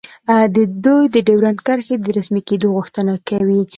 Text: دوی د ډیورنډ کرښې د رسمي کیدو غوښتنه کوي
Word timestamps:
دوی 0.85 1.03
د 1.13 1.17
ډیورنډ 1.27 1.59
کرښې 1.67 1.95
د 1.99 2.07
رسمي 2.17 2.41
کیدو 2.49 2.67
غوښتنه 2.75 3.13
کوي 3.29 3.61